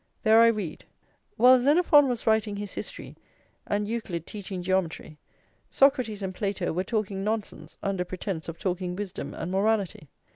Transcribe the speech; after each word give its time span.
There 0.23 0.41
I 0.41 0.47
read: 0.47 0.85
"While 1.37 1.59
Xenophon 1.59 2.09
was 2.09 2.25
writing 2.25 2.55
his 2.55 2.73
history 2.73 3.15
and 3.67 3.87
Euclid 3.87 4.25
teaching 4.25 4.63
geometry, 4.63 5.19
Socrates 5.69 6.23
and 6.23 6.33
Plato 6.33 6.73
were 6.73 6.83
talking 6.83 7.23
nonsense 7.23 7.77
under 7.83 8.03
pretence 8.03 8.49
of 8.49 8.57
talking 8.57 8.95
wisdom 8.95 9.35
and 9.35 9.51
morality. 9.51 10.09